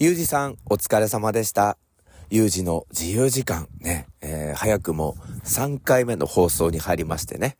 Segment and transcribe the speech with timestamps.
[0.00, 1.76] ゆうじさん、お疲れ様でした。
[2.30, 7.56] ゆうじの自由時間ね、えー、早くも3回目の放送に入りましてね、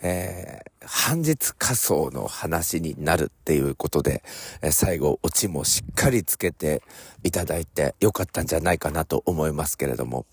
[0.00, 4.22] えー、半日仮想の話になるっていうことで、
[4.62, 6.84] えー、最後、オチもしっかりつけて
[7.24, 10.26] いただいてよかったんじゃないかなと思いますけれども、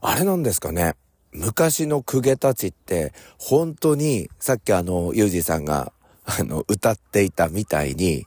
[0.00, 0.94] あれなんですかね、
[1.32, 5.92] 昔の公家たちって、本当に、さっきあの、ゆうじさんが、
[6.24, 8.24] あの、歌っていたみたいに、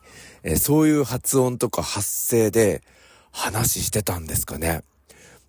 [0.48, 2.84] えそういう発音とか発声で
[3.32, 4.84] 話してたんですかね。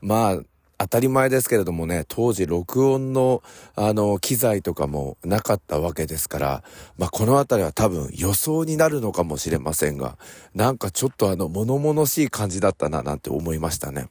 [0.01, 0.39] まあ、
[0.79, 3.43] 当たり前ですけれどもね、当時録音の、
[3.75, 6.65] あの、機材とかもなかったわけですから、
[6.97, 10.17] まあ、このあたりは多分予想になるのかもしれませんが、
[10.55, 14.09] なんかちょっとあの、物々しい感じだったな、なんて思いましたね。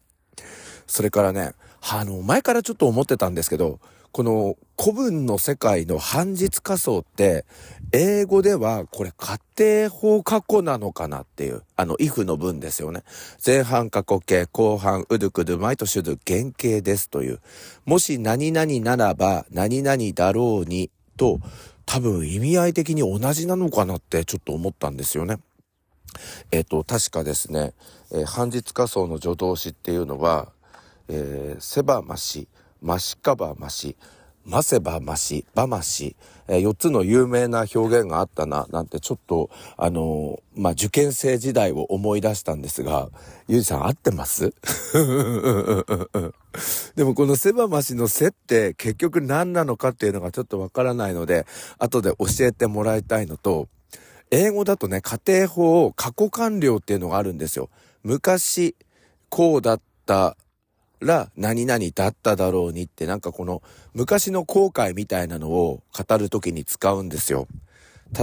[0.85, 3.79] それからね、あの、前からちょっと思ってたんですけど、
[4.15, 7.43] この古文の世界の半日仮想って、
[7.91, 13.03] 英語ではこれ家庭法過去なのかなっていう、あの、if の文ですよね。
[13.45, 17.41] 前半過去形、後半、うどくど、毎年ど、原型ですという。
[17.83, 21.41] もし何々ならば、何々だろうに、と、
[21.85, 25.39] 多分意味合い的に同じなのかなってちょっと思ったんですよね。
[26.53, 27.73] えっ、と、確かですね、
[28.13, 30.53] えー、半日仮想の助動詞っていうのは、
[31.09, 32.47] えー、せばまし、
[32.85, 33.97] マシカバマシ、
[34.45, 36.15] マセバマシ、バマシ、
[36.47, 43.09] えー、4つの有名な表現があったな、なんてちょっと、あのー、まあ、受験生時代を思い出したんですが、
[43.47, 44.53] ゆうじさん合ってます？
[46.95, 51.47] でもこのセバマシのせって結局何なのかっていうのがちょっとわからないので、
[51.79, 53.67] 後で教えてもらいたいのと、
[54.29, 57.71] 英語だとね、家庭法過去完了っていうのがあるんですよ。
[58.03, 58.75] 昔、
[59.29, 60.37] こうだった
[61.05, 63.61] ら何々だっただろうにってなんかこの
[63.93, 67.47] 昔の後悔みたいなのを語るときに使うんですよ。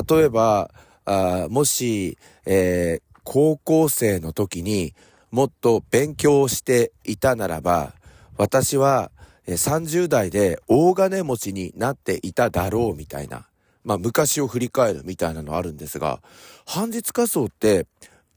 [0.09, 0.71] 例えば、
[1.05, 2.17] あもし、
[2.47, 4.95] えー、高校生の時に
[5.31, 7.95] もっと勉強していたならば、
[8.37, 9.11] 私は
[9.47, 13.47] 30代で大金持ちになっていただろうみたいな、
[13.85, 16.21] まあ昔を振り返るみたいなのあるんですが、
[16.67, 17.87] 半日仮想って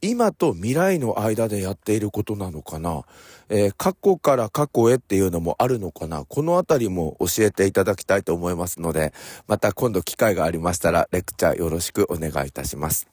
[0.02, 3.04] 今と未来の間でやっていることなのかな、
[3.48, 6.24] えー、過去から過去へっていうのもあるのかな？
[6.24, 9.12] このあたりも教えていただきたいと思いますので、
[9.46, 13.08] また今度機会がありましたらレクチャーよろしくお願いいたします。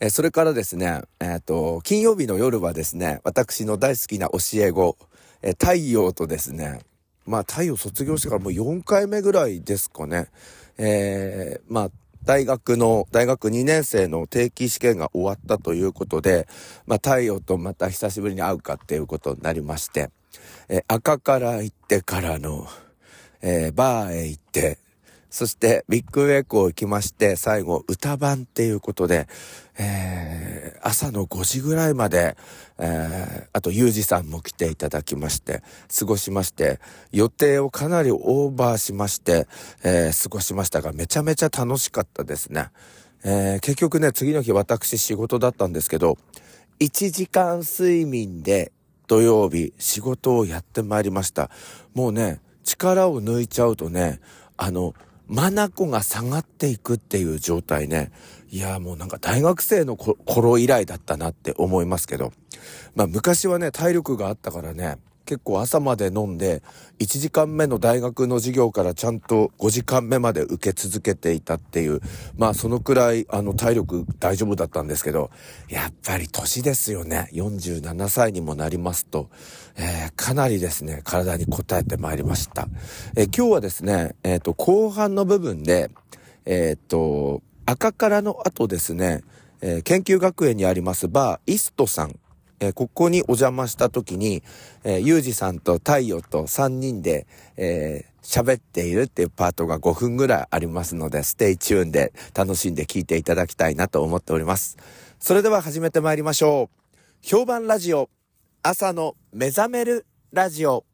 [0.00, 4.96] えー、それからですね、えっ、ー、と、金曜日の夜はですね、私の大好きな教え子、
[5.42, 6.80] え太陽とですね、
[7.26, 10.26] まあ太陽卒業してからもう4回目ぐらいですかね。
[10.76, 11.90] え、まあ
[12.24, 16.48] 大学の、大学2年生の定期試験が終わったということで、
[16.86, 20.10] まあ、太陽とまた久しぶりに会うかっていうことになりまして、
[20.68, 22.66] え赤から行ってからの、
[23.42, 24.78] えー、バーへ行って、
[25.28, 29.26] そしてビッグウェイクを行きまして、最後歌番っていうことで、
[29.78, 32.36] えー、朝の5時ぐらいまで、
[32.78, 35.62] えー、あとユージさんも来ていただきまして、
[35.98, 36.80] 過ごしまして、
[37.12, 39.46] 予定をかなりオーバーしまして、
[39.82, 42.70] えー、過ごしましたが、めちゃめちゃ楽しかったですね。
[43.24, 46.18] え、結局ね、次の日私仕事だったんですけど、
[46.80, 48.72] 1時間睡眠で
[49.06, 51.50] 土曜日仕事をやってまいりました。
[51.94, 54.20] もうね、力を抜いちゃうとね、
[54.56, 54.94] あの、
[55.26, 58.12] マナコが下がっていくっていう状態ね。
[58.54, 62.32] いや、もうなんか大学生の頃以来だったなって思いますけど。
[62.94, 66.62] まあ昔はね、体力があったからね、結構朝まで飲んで、
[67.00, 72.00] 1時間目の大学の授業からちゃんと5時間目まで受け続けていたっていう、
[72.36, 75.32] まあそのくらいあの体力大丈夫だったんですけど、
[75.68, 77.30] やっぱり年ですよね。
[77.32, 79.30] 47歳にもなりますと、
[79.74, 82.68] えー、かなりですね、体に応えてまいりました。
[83.16, 85.90] えー、今日はですね、えっ、ー、と、後半の部分で、
[86.46, 89.22] えっ、と、赤からの後ですね、
[89.60, 92.18] え研究学園にありますバーイストさん
[92.60, 94.42] えー、ここにお邪魔した時に、
[94.84, 97.26] えー、ゆうじさんと太陽と3人で、
[97.56, 104.78] え、喋っているっていうパートが5分ぐらいありますので、 stay tuned で楽しんで聞いていただきたいなと思っております。
[105.18, 106.96] それでは始めてまいりましょう。
[107.22, 108.08] 評判ラジオ、
[108.62, 110.84] 朝の目覚めるラジオ。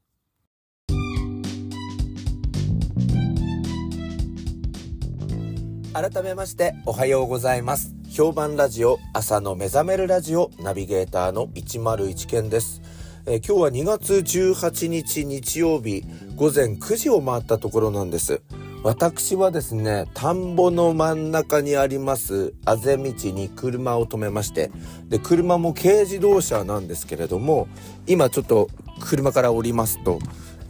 [6.00, 7.94] 改めましておはようございます。
[8.11, 12.81] 評判ラジオ朝の目覚めるラジオナビゲーターの101健です、
[13.26, 16.02] えー、今日は2月18日日曜日
[16.37, 18.41] 午前9時を回ったところなんです
[18.82, 24.70] 私はですね田んぼの真ん中にありますあぜ道に車を止めまして
[25.11, 27.69] で車も軽自動車なんですけれども
[28.06, 28.70] 今ちょっと
[29.00, 30.19] 車から降りますと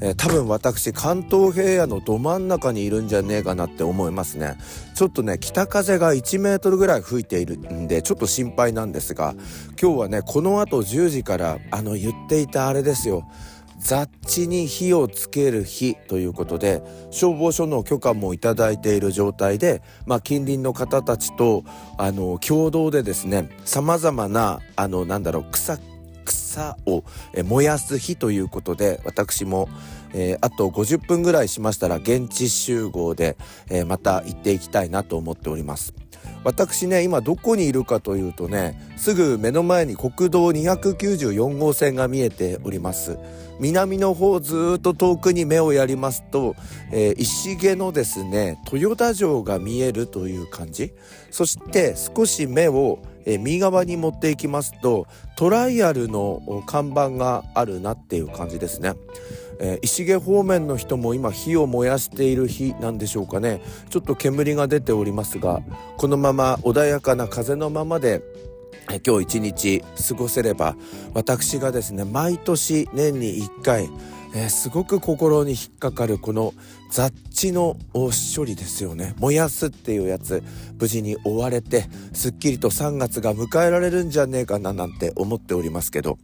[0.01, 4.57] えー、多分私関東平野のど真ん中にいるんじゃねえかなって思いますね。
[4.95, 9.35] ちょっとね北風が1メートルぐらい吹いているんでちょっと心配なんですが
[9.81, 13.25] 今日はねこの後10時からあの言っていたあれですよ。
[13.81, 21.65] 雑地に火をつける日ということで消防署の許可もいただいている状態で、まあ、近隣の方たちと
[21.97, 25.79] あの共同でですねさまざまなあのなんだろう草
[26.25, 27.05] 草を
[27.45, 29.69] 燃やす日ということで私も、
[30.15, 33.37] えー、あと50分ぐらいしましたら現地集合で、
[33.69, 35.95] えー、また行っていきたいなと思っております。
[36.43, 43.19] 私ね今どこにいるかというとねすぐ目の前に国道294号線が見えております
[43.59, 46.57] 南の方ずっと遠くに目をやりますと、
[46.93, 50.93] えー、石毛のですね豊田城が見えるという感じ
[51.31, 55.07] そして少し目をえ右側に持っていきますと
[55.37, 58.95] トライアルの看板があるなっていう感じですね。
[59.63, 65.61] えー、石毛方面の人も今火を燃やしている日なんでしょうかねちょっと煙が出ておりますが
[65.99, 68.23] このまま穏やかな風のままで
[69.07, 70.77] 今日一日過ごせれば
[71.15, 73.91] 私がですね毎年年に1回
[74.35, 76.55] えー、すごく心に引っかかるこの
[76.91, 80.43] 雑地の処理ですよね燃やすっていうやつ
[80.79, 86.19] 無事に終われてすっきりと3月が迎えられるんじゃねえかななんて思っておりますけど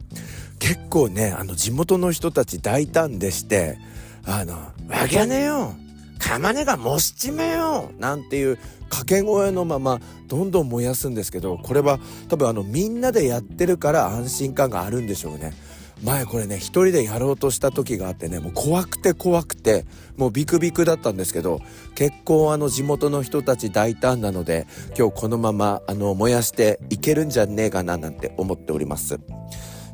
[0.59, 3.77] 結構ねあの地元の人たち大胆でして
[4.25, 4.53] あの
[4.89, 5.73] 「わけねえよ
[6.19, 8.57] かまねがもしちめよ!」なんていう
[8.89, 11.99] 掛け声のままどんどん燃やすんですけどこれは
[12.29, 15.53] 多分あのみんなでやってるから安心感があるんでしょうね。
[16.03, 19.85] 前これね一人でやろうとした時があってねもう怖くて怖くて
[20.15, 21.59] もうビクビクだったんですけど
[21.95, 24.67] 結構あの地元の人たち大胆なので
[24.97, 29.19] 今日このままあの燃やしていけるんじゃねえかななんて思っております。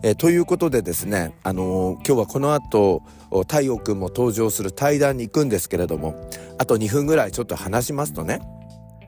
[0.06, 3.04] えということでですね、あのー、今日はこの後
[3.48, 8.42] 太陽くんも登場する対談に行くんですけれどもあと2分ぐらいちょっと話しますとね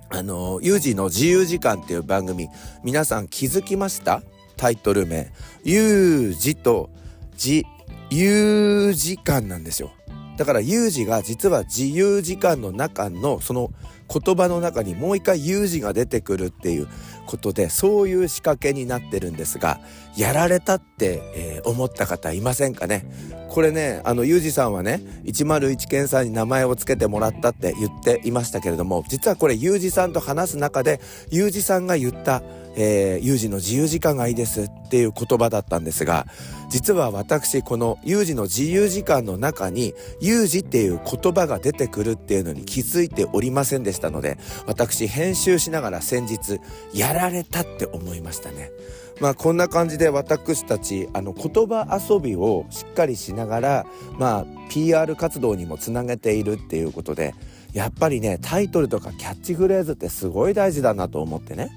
[0.09, 2.47] あのー、ユージの自由時間っていう番組
[2.81, 4.21] 皆さん気づきました？
[4.55, 5.31] タイトル名、
[5.63, 6.89] 有事と
[7.33, 7.63] 自
[8.09, 9.91] 由時間なんですよ。
[10.37, 13.71] だから有事が実は自由時間の中のその
[14.11, 16.87] 言葉の中にもう一回有事が出てくるっていう
[17.25, 19.79] ことでそういう仕掛けになってるんですが
[20.15, 23.05] やられたって、えー、思った方いませんかね？
[23.49, 30.99] これねあのユージさんはね101検査に名前を付けてもらったって言っていましたけれども実はこれユージさんと話す中で
[31.31, 32.43] ユージさんが言った
[32.75, 36.27] えー、有事の自由時間がいいですっていう言葉だったんですが、
[36.69, 46.59] 実は私、この有事の自由時間の中に、有事っていう言葉が出てくるっていうのに気づいておりませんでしたので、私編集しながら先日、
[46.93, 48.71] やられたって思いましたね。
[49.21, 53.85] まあこんな感じで私たち、あの言葉遊びをしっかりしながら、
[54.17, 57.33] まあ PR 活動にもつなげているっていうことで、
[57.73, 61.69] やっぱりね、タイトルとかキャッチフレーズってすごい大事だなと思ってね。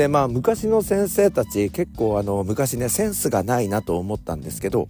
[0.00, 4.88] でまあ昔の先生たち結構あの昔ねセンスがないなと思ったんですけど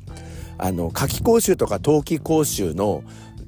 [0.57, 3.03] あの夏季講習とか冬季講習の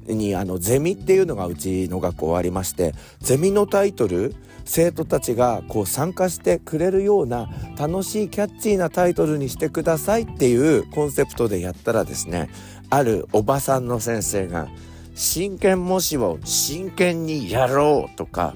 [0.05, 12.49] にあのゼミっていうのがうちの学校ありましてゼミのタイトル生徒たちがこう参加してくれるような楽しいキャッチーなタイトルにしてくださいっていうコンセプトでやったらですね
[12.89, 14.67] あるおばさんの先生が
[15.15, 18.53] 「真剣模試を真剣にやろう」とか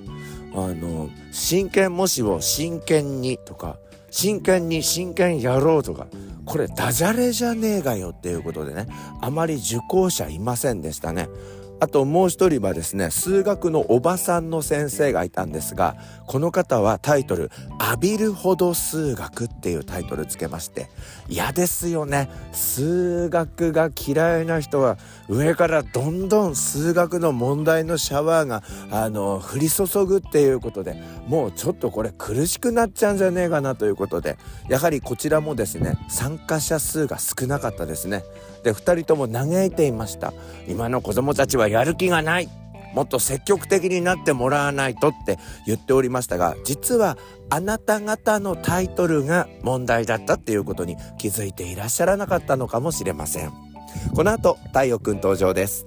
[0.57, 3.77] あの、真剣模試を真剣にとか、
[4.09, 6.07] 真剣に真剣やろうとか、
[6.45, 8.87] これダジャレじゃねえがよっていうことでね、
[9.21, 11.27] あまり受講者いませんでしたね。
[11.79, 20.89] あともう一人はですね、数学のおばさんの先生がいたんですが、この方はタイトル、浴びるほど数学っていうタイトルつけまして、
[21.29, 22.29] 嫌ですよね。
[22.51, 24.97] 数学が嫌いな人は、
[25.29, 38.23] 上からどんどん数学の問題のシャワーが、あの、降り注ぐっていうことで、もうちょっとこれ苦しくなっちゃうんじゃねえかなということで、やはりこちらもですね、参加者数が少なかったですね。
[38.67, 40.33] で2人とも嘆いていました。
[40.67, 42.49] 今の子供たちはやる気がない。
[42.93, 47.17] もっと積極的になってもらわないとって言っておりましたが実は
[47.49, 53.51] あなた方のタイトルが問題だったっていうことに気づいていらっしゃらなかったのかもしれません。
[54.15, 55.85] この後太陽くん登場です。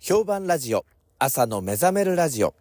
[0.00, 0.84] 評判ラジオ
[1.18, 2.54] 朝の目覚めるラジオ。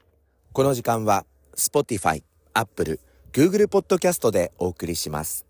[0.53, 2.23] この時間は Spotify、
[2.53, 2.99] Apple、
[3.31, 5.45] Google ポッドキャストでお送りします。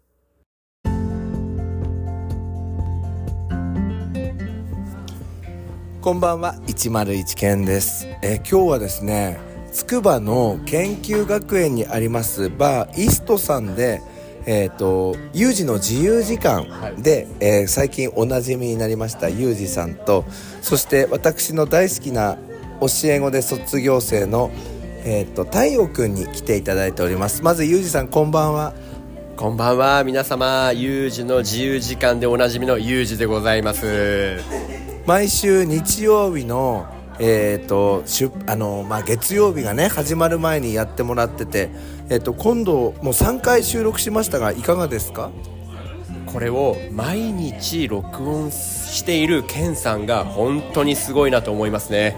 [6.02, 8.06] こんばんは、101健です。
[8.22, 9.40] え今日はですね、
[9.72, 14.02] つくばの研究学園にありますバーイストさんで、
[14.46, 16.68] えっ、と有事の自由時間
[16.98, 20.26] で、えー最近おなじみになりましたユージさんと
[20.62, 22.38] そして私の大好きな
[22.82, 24.52] 教え子で卒業生の
[25.06, 27.44] えっ、と太陽くんに来ていただいております。
[27.44, 28.74] まずユージさんこんばんは。
[29.38, 30.04] こんばんは。
[30.04, 34.40] 皆様有事の自由時間でおなじみの有事でございます。
[35.06, 36.86] 毎週日曜日の
[37.22, 41.70] えー、としゅあの、まあ、月曜日がね始まる前にやってもらってて、
[42.08, 45.30] えー、と今度もう3回収録しましたがいかがですか？
[46.28, 52.16] これを毎日録音しているケンさんが本当にすごいなと思いますね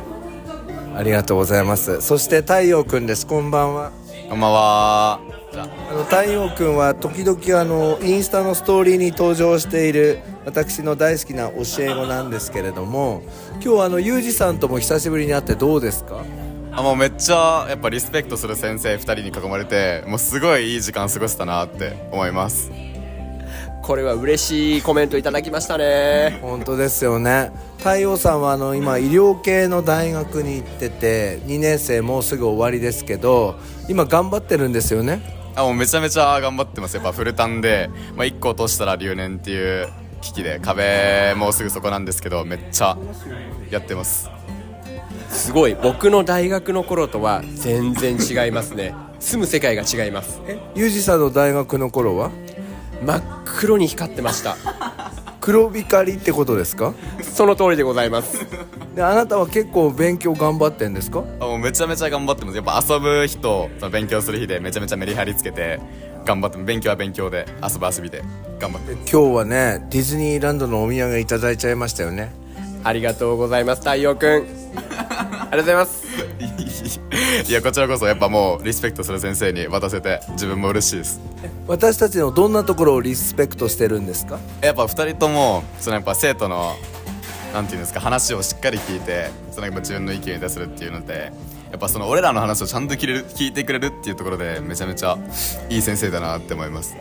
[0.95, 3.91] ありがとうございますそして太陽くんですこんばんは
[4.29, 5.19] こんばんは。
[5.53, 13.24] あの太陽くんは時々あのインスタのストーリーに登場している私の大好きな教え子なんですけれども
[13.55, 16.24] 今日はあのユージさんとも久しぶりに会ってどうですか？
[16.74, 22.71] あ、もうめっちゃ、やっぱリスペクトする先生2人に囲まれて、もうすごいいい時間過ごせたなって思います。
[23.91, 26.39] これは嬉しいコメントいただきましたね。
[26.41, 27.51] 本当ですよね。
[27.77, 35.19] 太陽さんはあの今医療系の大学に行ってて2年生もうすぐ終わりですけど今頑張ってるんですよね？
[35.57, 36.95] あ、もうめちゃめちゃ頑張ってます。
[36.95, 39.89] やっぱフルタンで、まあ、1個落としたら留年っていう
[40.21, 42.98] 危機で、壁もうすぐそこなんですけど、めっちゃ
[43.71, 44.29] やってます。
[45.27, 45.75] すごい。
[45.75, 48.95] 僕の大学の頃とは全然違いますね。
[49.19, 50.39] 住む世界が違います。
[50.75, 52.31] ユージさんの大学の頃は？
[53.05, 54.58] 真っ黒に光ってました。
[55.39, 56.93] 黒光りってことですか？
[57.22, 58.46] その通りでございます。
[58.96, 61.24] であなたは結構勉強頑張ってんですか？
[61.39, 62.55] あもうめちゃめちゃ頑張ってます。
[62.55, 65.79] やっぱ遊ぶ日とその勉強する日でめちゃめちゃメリハリつけて、
[66.25, 68.24] 頑張って、勉強は勉強で、遊ぶ遊びで、
[68.60, 68.93] 頑張って。
[68.93, 72.31] 今日はねディズニーランドのお土産いただいちゃいましたよね。
[72.84, 74.46] ありがとうございます太陽くん。
[74.98, 76.01] ありがとうございます。
[77.50, 81.20] いやこちらこそやっぱもうリスペクトする先生に渡せて自分も嬉しいです。
[81.68, 84.39] 私たちのどんなところをリスペクトしてるんですか？
[84.62, 86.75] やっぱ2人ともそのやっぱ生徒の
[87.53, 91.32] なんていうんですか話をしっかり聞いてそのやっぱ自分の意見に出するっていうので
[91.72, 95.18] やっぱその俺らの話をちゃんと聞れる聞いてくれるっていうところでめちゃめちゃ
[95.70, 96.96] いい先生だなって思います。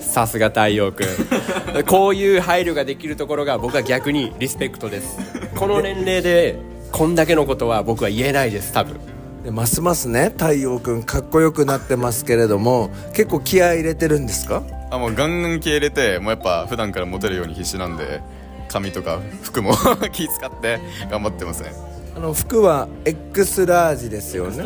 [0.00, 1.06] さすが太陽くん
[1.88, 5.16] こういう配慮ができるところが僕は逆にリスペクトです。
[5.54, 6.56] この年齢で
[6.92, 8.98] こんだけのことは僕は言えないです多分。
[9.44, 14.62] でますますね太陽くんかっこよくなってますけれども結構気合い入れてるんですか？
[14.90, 18.20] あもうガンガン気合い入れてもうやっぱ普段からモテるように必死なんで
[18.68, 19.72] 髪とか服も
[20.12, 20.78] 気使って
[21.10, 21.72] 頑張ってますね。
[22.14, 24.62] あの服は X ラージですよね？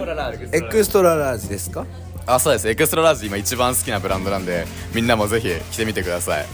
[0.53, 1.87] エクストララージですか？
[2.27, 2.69] あそうです。
[2.69, 6.47] エクストララージ今一番好きなブランドなんでみんなもぜひ着てみてください。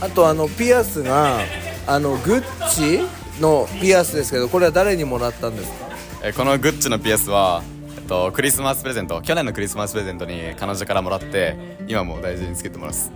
[0.00, 1.40] あとあのピアスが
[1.86, 3.00] あのグッチ？
[3.40, 5.86] のピアスですけどこれは誰にもらったんですか？
[6.22, 7.62] えーこのグッチのピアスは、
[7.96, 11.56] えっと、クリスマスプレゼント去年のクリスマスプレゼントに彼女からもらって
[11.88, 13.10] 今も大事につけてます。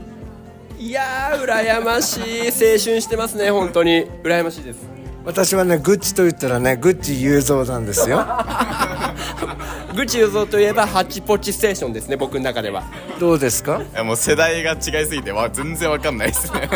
[0.79, 2.23] いやー羨ましい。
[2.41, 4.05] 青春してますね本当に。
[4.23, 4.79] 羨ましいです。
[5.25, 8.25] 私はねグッチと言ったらねグッチ雄三なんですよ。
[9.97, 12.83] グチ雄三といえばハッチポッチステーションですね僕の中では。
[13.21, 13.81] どうですか？
[14.05, 16.69] もう世代が違いすぎてわ全然わかんないですね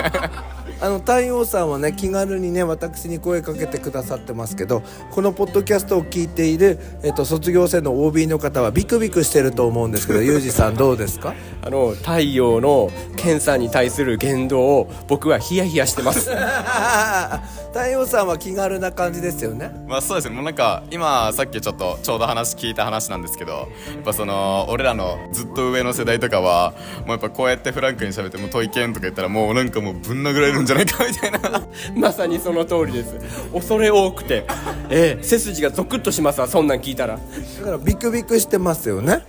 [0.80, 11.34] あの太陽さんはね気軽にね私に声かけてくださってますけどこのポッドキャストを聞いている、えっと、卒業生の OB の方はビクビクしてると思うんですけど ユージさんどうですか？
[11.62, 16.30] あの太陽のケンさんに対する言動を僕はヒヤヒヤしてます。
[17.74, 19.70] 太陽さんは気軽な感じですよね。
[19.88, 20.34] まあそうですね。
[20.34, 23.66] もうなんか今さっきちょっとちょうど話聞いた話なんですけどやっ
[24.04, 31.40] ぱその俺らのずっと上の世代とかはもうやっぱこうやってフランクに喋ってもう問いけんとか言ったらもうなんかもうぶん殴られるんじゃないかみたいな。
[31.96, 33.16] まさにその通りです。
[33.52, 34.44] 恐れ多くて。
[34.90, 37.14] ええ背筋がゾクッとしますわそんなん聞いたら。
[37.16, 39.22] だからビクビクしてますよね。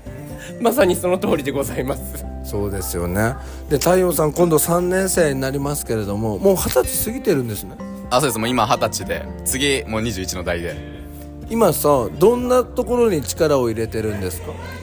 [0.62, 2.02] まさにその通りでございます。
[2.44, 3.36] そうですよね。
[3.70, 7.76] で太陽さん今度3年生になりますけれどももう二十歳過ぎてるんですね。
[8.10, 8.40] あそうです。
[8.40, 9.24] もう今二十歳で。
[9.46, 10.76] 次もう21の代で。
[11.50, 14.52] 今さどんなところに力を入れてるんですか？
[14.52, 14.79] え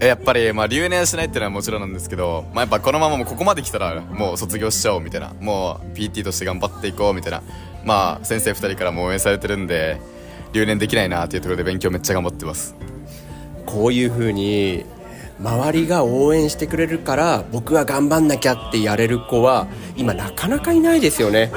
[0.00, 5.32] やっぱり、まあ、留年しないっていうのはもちろんなんですけど、まあ、やっぱこのままもうここまで来たらもう卒業しちゃおうみたいな。
[5.40, 7.42] もう PT として頑張っていこうみたいな。
[7.84, 10.00] まあ先生2人からも応援されてるんで
[10.52, 12.74] 留年できないなっていうところで勉強めっちゃ頑張ってます。
[13.66, 14.84] こういう風に
[15.40, 21.50] 周りが応援してくれるから僕は頑張んなきゃってやれる子は今なかなかいないですよね。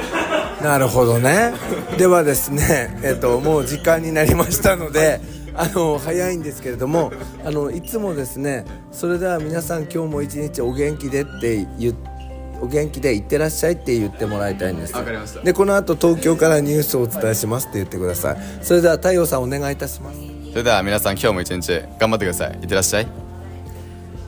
[0.62, 1.54] なるほどね。
[1.98, 5.22] ではですねえっともう時間になりましたので
[5.58, 7.12] あの早いんですけれども
[7.44, 11.96] あのいつもですねそれでは皆さん今日も一日お元気でって言
[12.62, 14.96] お元気でいってらっしゃいって言ってもらいたいんです。
[14.96, 15.42] わかりました。
[15.42, 18.38] でこの後東京からニュースをお伝えしますって言ってください。
[18.64, 20.20] それでは太陽さんお願いいたします。
[20.50, 22.54] それでは皆さん今日も一日頑張ってください。
[22.54, 23.06] いってらっしゃい。
[23.06, 23.12] こ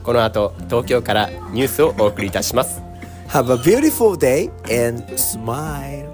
[0.03, 2.81] この後東京からニュースをお送りいたします。
[3.29, 4.49] Have a beautiful day
[4.87, 6.08] and smile